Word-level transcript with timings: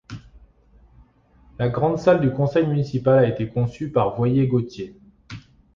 La 1.59 1.69
grande 1.69 1.99
salle 1.99 2.21
du 2.21 2.31
conseil 2.31 2.65
municipal 2.65 3.19
a 3.23 3.27
été 3.27 3.47
conçu 3.47 3.91
par 3.91 4.15
Voyer 4.15 4.47
Gauthier. 4.47 4.97